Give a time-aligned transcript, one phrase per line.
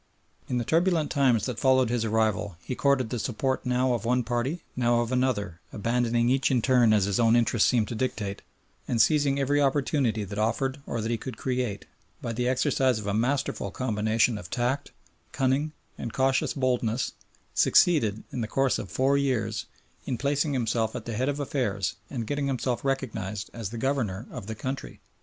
[0.49, 4.23] In the turbulent times that followed his arrival he courted the support now of one
[4.23, 8.41] party now of another abandoning each in turn as his own interests seemed to dictate,
[8.87, 11.85] and seizing every opportunity that offered or that he could create,
[12.19, 14.89] by the exercise of a masterful combination of tact,
[15.33, 17.11] cunning, and cautious boldness,
[17.53, 19.67] succeeded, in the course of four years,
[20.07, 24.25] in placing himself at the head of affairs and getting himself recognised as the Governor
[24.31, 24.99] of the country.